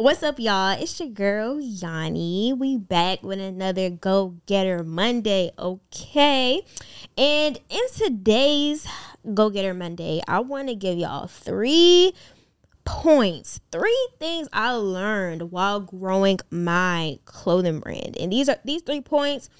What's 0.00 0.22
up, 0.22 0.40
y'all? 0.40 0.80
It's 0.80 0.98
your 0.98 1.10
girl 1.10 1.60
Yanni. 1.60 2.54
We 2.54 2.78
back 2.78 3.22
with 3.22 3.38
another 3.38 3.90
Go 3.90 4.36
Getter 4.46 4.82
Monday, 4.82 5.50
okay? 5.58 6.62
And 7.18 7.60
in 7.68 7.80
today's 7.94 8.88
Go 9.34 9.50
Getter 9.50 9.74
Monday, 9.74 10.22
I 10.26 10.40
want 10.40 10.68
to 10.68 10.74
give 10.74 10.96
y'all 10.96 11.26
three 11.26 12.14
points, 12.86 13.60
three 13.70 14.08
things 14.18 14.48
I 14.54 14.72
learned 14.72 15.52
while 15.52 15.80
growing 15.80 16.38
my 16.50 17.18
clothing 17.26 17.80
brand. 17.80 18.16
And 18.16 18.32
these 18.32 18.48
are 18.48 18.56
these 18.64 18.80
three 18.80 19.02
points 19.02 19.50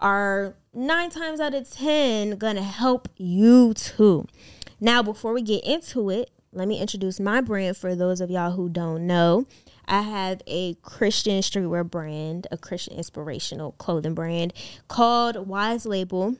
are 0.00 0.54
nine 0.72 1.10
times 1.10 1.38
out 1.38 1.52
of 1.52 1.70
ten 1.70 2.38
gonna 2.38 2.62
help 2.62 3.10
you 3.18 3.74
too. 3.74 4.26
Now, 4.80 5.02
before 5.02 5.34
we 5.34 5.42
get 5.42 5.62
into 5.64 6.08
it, 6.08 6.30
let 6.54 6.68
me 6.68 6.80
introduce 6.80 7.18
my 7.18 7.40
brand 7.40 7.78
for 7.78 7.94
those 7.94 8.20
of 8.20 8.30
y'all 8.30 8.52
who 8.52 8.68
don't 8.68 9.06
know. 9.06 9.46
I 9.86 10.02
have 10.02 10.42
a 10.46 10.74
Christian 10.82 11.40
streetwear 11.40 11.88
brand, 11.88 12.46
a 12.50 12.56
Christian 12.56 12.96
inspirational 12.96 13.72
clothing 13.72 14.14
brand 14.14 14.52
called 14.88 15.48
Wise 15.48 15.86
Label. 15.86 16.36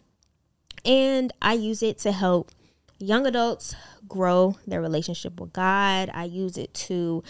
And 0.84 1.33
I 1.41 1.55
use 1.55 1.83
it 1.83 1.99
to 1.99 2.12
help 2.12 2.51
young 2.99 3.27
adults 3.27 3.75
grow 4.09 4.57
their 4.67 4.81
relationship 4.81 5.41
with 5.41 5.53
God. 5.53 6.11
I 6.12 6.25
use 6.25 6.57
it 6.57 6.73
to 6.75 7.23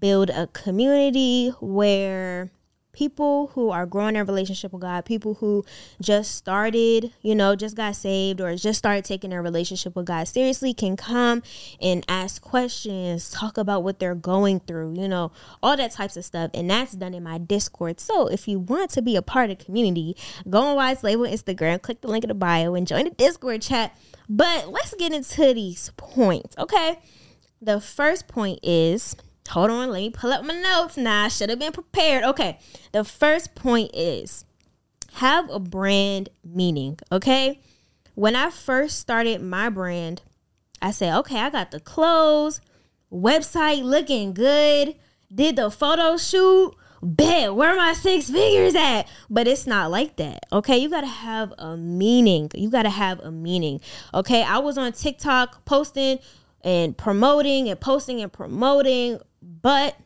build 0.00 0.30
a 0.30 0.46
community 0.48 1.50
where 1.60 2.50
people 2.94 3.48
who 3.48 3.70
are 3.70 3.84
growing 3.84 4.14
their 4.14 4.24
relationship 4.24 4.72
with 4.72 4.82
God, 4.82 5.04
people 5.04 5.34
who 5.34 5.64
just 6.00 6.34
started, 6.34 7.12
you 7.20 7.34
know, 7.34 7.54
just 7.54 7.76
got 7.76 7.96
saved 7.96 8.40
or 8.40 8.54
just 8.56 8.78
started 8.78 9.04
taking 9.04 9.30
their 9.30 9.42
relationship 9.42 9.94
with 9.96 10.06
God 10.06 10.26
seriously 10.28 10.72
can 10.72 10.96
come 10.96 11.42
and 11.80 12.04
ask 12.08 12.40
questions, 12.40 13.30
talk 13.30 13.58
about 13.58 13.82
what 13.82 13.98
they're 13.98 14.14
going 14.14 14.60
through, 14.60 14.94
you 14.96 15.08
know, 15.08 15.32
all 15.62 15.76
that 15.76 15.90
types 15.90 16.16
of 16.16 16.24
stuff. 16.24 16.50
And 16.54 16.70
that's 16.70 16.92
done 16.92 17.12
in 17.12 17.22
my 17.22 17.38
Discord. 17.38 18.00
So 18.00 18.28
if 18.28 18.48
you 18.48 18.58
want 18.58 18.90
to 18.92 19.02
be 19.02 19.16
a 19.16 19.22
part 19.22 19.50
of 19.50 19.58
community, 19.58 20.16
go 20.48 20.60
on 20.60 20.76
Wise 20.76 21.02
Label 21.02 21.24
Instagram, 21.24 21.82
click 21.82 22.00
the 22.00 22.08
link 22.08 22.24
in 22.24 22.28
the 22.28 22.34
bio 22.34 22.74
and 22.74 22.86
join 22.86 23.04
the 23.04 23.10
Discord 23.10 23.62
chat. 23.62 23.96
But 24.28 24.70
let's 24.70 24.94
get 24.94 25.12
into 25.12 25.52
these 25.52 25.90
points, 25.96 26.56
okay? 26.56 26.98
The 27.60 27.80
first 27.80 28.28
point 28.28 28.60
is 28.62 29.16
Hold 29.50 29.70
on, 29.70 29.90
let 29.90 30.00
me 30.00 30.10
pull 30.10 30.32
up 30.32 30.44
my 30.44 30.54
notes. 30.54 30.96
Now 30.96 31.24
I 31.24 31.28
should 31.28 31.50
have 31.50 31.58
been 31.58 31.72
prepared. 31.72 32.24
Okay. 32.24 32.58
The 32.92 33.04
first 33.04 33.54
point 33.54 33.90
is 33.94 34.44
have 35.14 35.48
a 35.50 35.60
brand 35.60 36.28
meaning. 36.44 36.98
Okay. 37.12 37.60
When 38.14 38.36
I 38.36 38.50
first 38.50 38.98
started 38.98 39.42
my 39.42 39.68
brand, 39.68 40.22
I 40.80 40.90
said, 40.90 41.16
okay, 41.18 41.38
I 41.38 41.50
got 41.50 41.70
the 41.70 41.80
clothes, 41.80 42.60
website 43.12 43.82
looking 43.82 44.34
good, 44.34 44.94
did 45.32 45.56
the 45.56 45.70
photo 45.70 46.16
shoot. 46.16 46.74
Bet 47.02 47.54
where 47.54 47.76
my 47.76 47.92
six 47.92 48.30
figures 48.30 48.74
at? 48.74 49.02
But 49.28 49.46
it's 49.46 49.66
not 49.66 49.90
like 49.90 50.16
that. 50.16 50.46
Okay, 50.50 50.78
you 50.78 50.88
gotta 50.88 51.06
have 51.06 51.52
a 51.58 51.76
meaning. 51.76 52.50
You 52.54 52.70
gotta 52.70 52.88
have 52.88 53.20
a 53.20 53.30
meaning. 53.30 53.82
Okay, 54.14 54.42
I 54.42 54.56
was 54.58 54.78
on 54.78 54.92
TikTok 54.92 55.66
posting 55.66 56.18
and 56.62 56.96
promoting 56.96 57.68
and 57.68 57.78
posting 57.78 58.22
and 58.22 58.32
promoting 58.32 59.20
but 59.44 59.96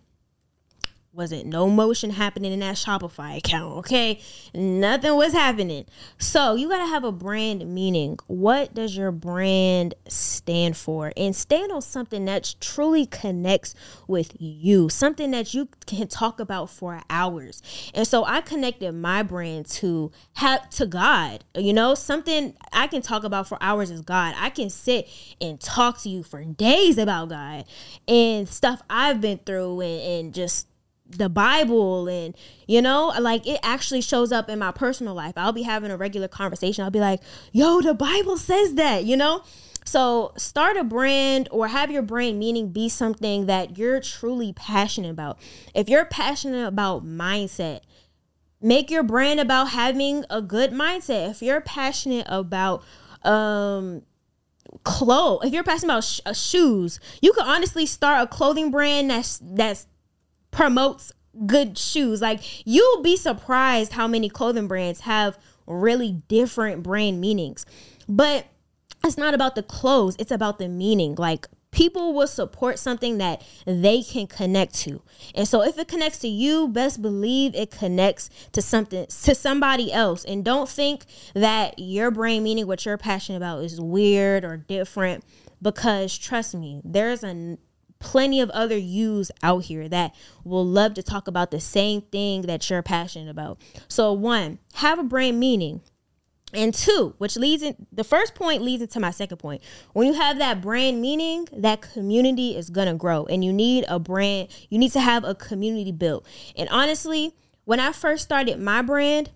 wasn't 1.18 1.46
no 1.46 1.68
motion 1.68 2.10
happening 2.10 2.52
in 2.52 2.60
that 2.60 2.76
Shopify 2.76 3.38
account, 3.38 3.78
okay? 3.78 4.20
Nothing 4.54 5.16
was 5.16 5.32
happening. 5.32 5.84
So 6.16 6.54
you 6.54 6.68
gotta 6.68 6.86
have 6.86 7.02
a 7.02 7.10
brand 7.10 7.66
meaning. 7.66 8.18
What 8.28 8.72
does 8.72 8.96
your 8.96 9.10
brand 9.10 9.94
stand 10.06 10.76
for? 10.76 11.12
And 11.16 11.34
stand 11.34 11.72
on 11.72 11.82
something 11.82 12.24
that 12.26 12.54
truly 12.60 13.04
connects 13.04 13.74
with 14.06 14.36
you, 14.38 14.88
something 14.88 15.32
that 15.32 15.52
you 15.52 15.68
can 15.86 16.06
talk 16.06 16.38
about 16.38 16.70
for 16.70 17.02
hours. 17.10 17.62
And 17.94 18.06
so 18.06 18.24
I 18.24 18.40
connected 18.40 18.92
my 18.92 19.24
brand 19.24 19.66
to 19.70 20.12
have 20.34 20.70
to 20.70 20.86
God. 20.86 21.42
You 21.56 21.72
know, 21.72 21.96
something 21.96 22.54
I 22.72 22.86
can 22.86 23.02
talk 23.02 23.24
about 23.24 23.48
for 23.48 23.58
hours 23.60 23.90
is 23.90 24.02
God. 24.02 24.36
I 24.38 24.50
can 24.50 24.70
sit 24.70 25.08
and 25.40 25.60
talk 25.60 26.00
to 26.02 26.08
you 26.08 26.22
for 26.22 26.44
days 26.44 26.96
about 26.96 27.30
God 27.30 27.64
and 28.06 28.48
stuff 28.48 28.82
I've 28.88 29.20
been 29.20 29.38
through 29.38 29.80
and, 29.80 30.00
and 30.00 30.34
just 30.34 30.68
the 31.08 31.28
Bible 31.28 32.06
and 32.08 32.36
you 32.66 32.82
know 32.82 33.14
like 33.20 33.46
it 33.46 33.60
actually 33.62 34.02
shows 34.02 34.30
up 34.30 34.48
in 34.48 34.58
my 34.58 34.72
personal 34.72 35.14
life. 35.14 35.34
I'll 35.36 35.52
be 35.52 35.62
having 35.62 35.90
a 35.90 35.96
regular 35.96 36.28
conversation. 36.28 36.84
I'll 36.84 36.90
be 36.90 37.00
like, 37.00 37.20
"Yo, 37.52 37.80
the 37.80 37.94
Bible 37.94 38.36
says 38.36 38.74
that," 38.74 39.04
you 39.04 39.16
know? 39.16 39.42
So, 39.88 40.32
start 40.36 40.76
a 40.76 40.84
brand 40.84 41.48
or 41.50 41.68
have 41.68 41.90
your 41.90 42.02
brand 42.02 42.38
meaning 42.38 42.72
be 42.72 42.90
something 42.90 43.46
that 43.46 43.78
you're 43.78 44.00
truly 44.00 44.52
passionate 44.52 45.10
about. 45.10 45.38
If 45.74 45.88
you're 45.88 46.04
passionate 46.04 46.66
about 46.66 47.06
mindset, 47.06 47.80
make 48.60 48.90
your 48.90 49.02
brand 49.02 49.40
about 49.40 49.70
having 49.70 50.26
a 50.28 50.42
good 50.42 50.72
mindset. 50.72 51.30
If 51.30 51.42
you're 51.42 51.62
passionate 51.62 52.26
about 52.28 52.84
um 53.22 54.02
clothes, 54.84 55.46
if 55.46 55.54
you're 55.54 55.64
passionate 55.64 55.92
about 55.94 56.04
sh- 56.04 56.20
uh, 56.26 56.34
shoes, 56.34 57.00
you 57.22 57.32
could 57.32 57.46
honestly 57.46 57.86
start 57.86 58.22
a 58.22 58.26
clothing 58.26 58.70
brand 58.70 59.08
that's 59.08 59.40
that's 59.42 59.86
promotes 60.58 61.12
good 61.46 61.78
shoes. 61.78 62.20
Like 62.20 62.66
you'll 62.66 63.00
be 63.00 63.16
surprised 63.16 63.92
how 63.92 64.08
many 64.08 64.28
clothing 64.28 64.66
brands 64.66 65.00
have 65.00 65.38
really 65.68 66.20
different 66.26 66.82
brand 66.82 67.20
meanings. 67.20 67.64
But 68.08 68.46
it's 69.04 69.16
not 69.16 69.34
about 69.34 69.54
the 69.54 69.62
clothes, 69.62 70.16
it's 70.18 70.32
about 70.32 70.58
the 70.58 70.68
meaning. 70.68 71.14
Like 71.14 71.46
people 71.70 72.12
will 72.12 72.26
support 72.26 72.80
something 72.80 73.18
that 73.18 73.40
they 73.66 74.02
can 74.02 74.26
connect 74.26 74.74
to. 74.80 75.00
And 75.32 75.46
so 75.46 75.62
if 75.62 75.78
it 75.78 75.86
connects 75.86 76.18
to 76.20 76.28
you, 76.28 76.66
best 76.66 77.00
believe 77.00 77.54
it 77.54 77.70
connects 77.70 78.28
to 78.50 78.60
something 78.60 79.06
to 79.06 79.34
somebody 79.36 79.92
else. 79.92 80.24
And 80.24 80.44
don't 80.44 80.68
think 80.68 81.04
that 81.34 81.78
your 81.78 82.10
brand 82.10 82.42
meaning 82.42 82.66
what 82.66 82.84
you're 82.84 82.98
passionate 82.98 83.36
about 83.36 83.62
is 83.62 83.80
weird 83.80 84.44
or 84.44 84.56
different 84.56 85.22
because 85.62 86.18
trust 86.18 86.56
me, 86.56 86.80
there's 86.84 87.22
a 87.22 87.58
plenty 87.98 88.40
of 88.40 88.50
other 88.50 88.76
yous 88.76 89.30
out 89.42 89.64
here 89.64 89.88
that 89.88 90.14
will 90.44 90.64
love 90.64 90.94
to 90.94 91.02
talk 91.02 91.28
about 91.28 91.50
the 91.50 91.60
same 91.60 92.02
thing 92.02 92.42
that 92.42 92.68
you're 92.68 92.82
passionate 92.82 93.30
about. 93.30 93.60
So, 93.88 94.12
one, 94.12 94.58
have 94.74 94.98
a 94.98 95.04
brand 95.04 95.38
meaning. 95.40 95.80
And 96.54 96.72
two, 96.72 97.14
which 97.18 97.36
leads 97.36 97.62
in 97.62 97.76
the 97.92 98.04
first 98.04 98.34
point 98.34 98.62
leads 98.62 98.80
into 98.80 98.98
my 99.00 99.10
second 99.10 99.36
point. 99.36 99.62
When 99.92 100.06
you 100.06 100.14
have 100.14 100.38
that 100.38 100.62
brand 100.62 100.98
meaning, 101.02 101.46
that 101.52 101.82
community 101.82 102.56
is 102.56 102.70
gonna 102.70 102.94
grow. 102.94 103.26
And 103.26 103.44
you 103.44 103.52
need 103.52 103.84
a 103.86 103.98
brand, 103.98 104.48
you 104.70 104.78
need 104.78 104.92
to 104.92 105.00
have 105.00 105.24
a 105.24 105.34
community 105.34 105.92
built. 105.92 106.26
And 106.56 106.66
honestly, 106.70 107.34
when 107.64 107.80
I 107.80 107.92
first 107.92 108.24
started 108.24 108.58
my 108.58 108.80
brand, 108.80 109.30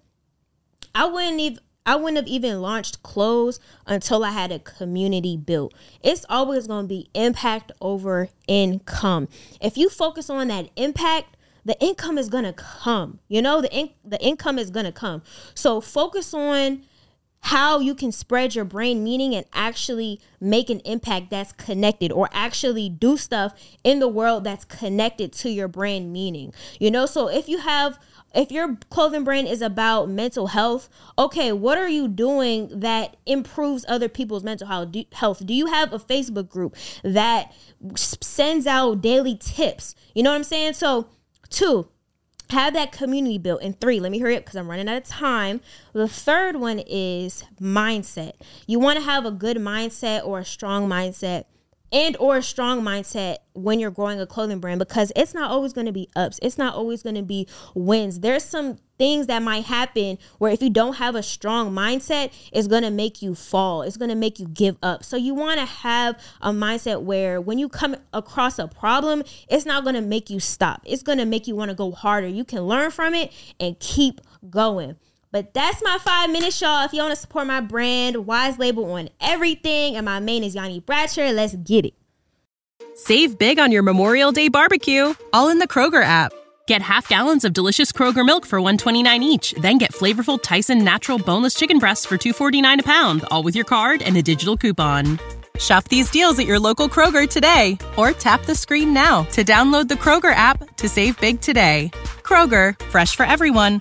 I 0.94 1.04
wouldn't 1.04 1.38
even 1.38 1.58
I 1.84 1.96
wouldn't 1.96 2.16
have 2.16 2.28
even 2.28 2.60
launched 2.60 3.02
clothes 3.02 3.58
until 3.86 4.24
I 4.24 4.30
had 4.30 4.52
a 4.52 4.58
community 4.58 5.36
built. 5.36 5.74
It's 6.02 6.24
always 6.28 6.66
going 6.66 6.84
to 6.84 6.88
be 6.88 7.10
impact 7.14 7.72
over 7.80 8.28
income. 8.46 9.28
If 9.60 9.76
you 9.76 9.88
focus 9.88 10.30
on 10.30 10.48
that 10.48 10.70
impact, 10.76 11.36
the 11.64 11.80
income 11.80 12.18
is 12.18 12.28
going 12.28 12.44
to 12.44 12.52
come. 12.52 13.18
You 13.28 13.42
know, 13.42 13.60
the 13.60 13.72
in- 13.72 13.90
the 14.04 14.20
income 14.20 14.58
is 14.58 14.70
going 14.70 14.86
to 14.86 14.92
come. 14.92 15.22
So 15.54 15.80
focus 15.80 16.34
on 16.34 16.82
how 17.46 17.80
you 17.80 17.94
can 17.94 18.12
spread 18.12 18.54
your 18.54 18.64
brain 18.64 19.02
meaning 19.02 19.34
and 19.34 19.44
actually 19.52 20.20
make 20.40 20.70
an 20.70 20.78
impact 20.80 21.30
that's 21.30 21.50
connected 21.52 22.12
or 22.12 22.28
actually 22.32 22.88
do 22.88 23.16
stuff 23.16 23.52
in 23.82 23.98
the 23.98 24.06
world 24.06 24.44
that's 24.44 24.64
connected 24.64 25.32
to 25.32 25.50
your 25.50 25.66
brand 25.66 26.12
meaning. 26.12 26.52
You 26.78 26.92
know, 26.92 27.04
so 27.04 27.28
if 27.28 27.48
you 27.48 27.58
have 27.58 27.98
if 28.34 28.50
your 28.50 28.76
clothing 28.90 29.24
brand 29.24 29.48
is 29.48 29.62
about 29.62 30.08
mental 30.08 30.48
health, 30.48 30.88
okay, 31.18 31.52
what 31.52 31.78
are 31.78 31.88
you 31.88 32.08
doing 32.08 32.80
that 32.80 33.16
improves 33.26 33.84
other 33.88 34.08
people's 34.08 34.44
mental 34.44 34.66
health? 35.12 35.46
Do 35.46 35.54
you 35.54 35.66
have 35.66 35.92
a 35.92 35.98
Facebook 35.98 36.48
group 36.48 36.76
that 37.02 37.52
sends 37.96 38.66
out 38.66 39.00
daily 39.00 39.36
tips? 39.36 39.94
You 40.14 40.22
know 40.22 40.30
what 40.30 40.36
I'm 40.36 40.44
saying? 40.44 40.74
So, 40.74 41.08
two, 41.50 41.88
have 42.50 42.74
that 42.74 42.92
community 42.92 43.38
built. 43.38 43.62
And 43.62 43.78
three, 43.80 43.98
let 43.98 44.12
me 44.12 44.18
hurry 44.18 44.36
up 44.36 44.44
because 44.44 44.56
I'm 44.56 44.70
running 44.70 44.88
out 44.88 44.96
of 44.96 45.04
time. 45.04 45.60
The 45.92 46.08
third 46.08 46.56
one 46.56 46.80
is 46.80 47.44
mindset. 47.60 48.32
You 48.66 48.78
want 48.78 48.98
to 48.98 49.04
have 49.04 49.24
a 49.24 49.30
good 49.30 49.56
mindset 49.56 50.24
or 50.24 50.38
a 50.38 50.44
strong 50.44 50.88
mindset 50.88 51.44
and 51.92 52.16
or 52.18 52.38
a 52.38 52.42
strong 52.42 52.82
mindset 52.82 53.36
when 53.52 53.78
you're 53.78 53.90
growing 53.90 54.18
a 54.18 54.26
clothing 54.26 54.58
brand 54.58 54.78
because 54.78 55.12
it's 55.14 55.34
not 55.34 55.50
always 55.50 55.72
going 55.72 55.86
to 55.86 55.92
be 55.92 56.08
ups 56.16 56.38
it's 56.42 56.56
not 56.56 56.74
always 56.74 57.02
going 57.02 57.14
to 57.14 57.22
be 57.22 57.46
wins. 57.74 58.20
There's 58.20 58.44
some 58.44 58.78
things 58.98 59.26
that 59.26 59.42
might 59.42 59.64
happen 59.64 60.18
where 60.38 60.52
if 60.52 60.62
you 60.62 60.70
don't 60.70 60.94
have 60.94 61.14
a 61.14 61.22
strong 61.22 61.72
mindset 61.72 62.32
it's 62.52 62.66
going 62.66 62.82
to 62.82 62.90
make 62.90 63.20
you 63.20 63.34
fall 63.34 63.82
it's 63.82 63.96
going 63.96 64.08
to 64.08 64.14
make 64.16 64.38
you 64.40 64.48
give 64.48 64.76
up. 64.82 65.04
So 65.04 65.16
you 65.16 65.34
want 65.34 65.60
to 65.60 65.66
have 65.66 66.18
a 66.40 66.50
mindset 66.50 67.02
where 67.02 67.40
when 67.40 67.58
you 67.58 67.68
come 67.68 67.96
across 68.12 68.58
a 68.58 68.68
problem 68.68 69.22
it's 69.48 69.66
not 69.66 69.82
going 69.84 69.96
to 69.96 70.00
make 70.00 70.30
you 70.30 70.40
stop 70.40 70.82
it's 70.84 71.02
going 71.02 71.18
to 71.18 71.26
make 71.26 71.46
you 71.46 71.54
want 71.54 71.70
to 71.70 71.74
go 71.74 71.92
harder. 71.92 72.26
You 72.26 72.44
can 72.44 72.62
learn 72.62 72.90
from 72.90 73.14
it 73.14 73.32
and 73.60 73.78
keep 73.78 74.20
going 74.48 74.96
but 75.32 75.54
that's 75.54 75.82
my 75.82 75.98
five 75.98 76.30
minutes, 76.30 76.60
y'all. 76.60 76.84
If 76.84 76.92
you 76.92 77.00
want 77.00 77.12
to 77.12 77.20
support 77.20 77.46
my 77.46 77.60
brand, 77.60 78.26
Wise 78.26 78.58
Label 78.58 78.92
on 78.92 79.08
everything. 79.20 79.96
And 79.96 80.04
my 80.04 80.20
main 80.20 80.44
is 80.44 80.54
Yanni 80.54 80.80
Bratcher. 80.82 81.34
Let's 81.34 81.56
get 81.56 81.86
it. 81.86 81.94
Save 82.94 83.38
big 83.38 83.58
on 83.58 83.72
your 83.72 83.82
Memorial 83.82 84.30
Day 84.30 84.48
barbecue, 84.48 85.14
all 85.32 85.48
in 85.48 85.58
the 85.58 85.66
Kroger 85.66 86.04
app. 86.04 86.32
Get 86.66 86.82
half 86.82 87.08
gallons 87.08 87.44
of 87.44 87.54
delicious 87.54 87.90
Kroger 87.90 88.24
milk 88.24 88.46
for 88.46 88.60
129 88.60 89.22
each, 89.22 89.52
then 89.54 89.78
get 89.78 89.92
flavorful 89.92 90.40
Tyson 90.40 90.84
natural 90.84 91.18
boneless 91.18 91.54
chicken 91.54 91.78
breasts 91.78 92.04
for 92.04 92.18
249 92.18 92.80
a 92.80 92.82
pound, 92.82 93.24
all 93.30 93.42
with 93.42 93.56
your 93.56 93.64
card 93.64 94.02
and 94.02 94.16
a 94.16 94.22
digital 94.22 94.56
coupon. 94.56 95.18
Shop 95.58 95.84
these 95.88 96.10
deals 96.10 96.38
at 96.38 96.46
your 96.46 96.58
local 96.58 96.88
Kroger 96.88 97.28
today 97.28 97.78
or 97.96 98.12
tap 98.12 98.44
the 98.44 98.54
screen 98.54 98.92
now 98.92 99.24
to 99.24 99.44
download 99.44 99.88
the 99.88 99.94
Kroger 99.94 100.34
app 100.34 100.76
to 100.76 100.88
save 100.88 101.20
big 101.20 101.40
today. 101.40 101.90
Kroger, 102.22 102.80
fresh 102.86 103.16
for 103.16 103.24
everyone. 103.24 103.80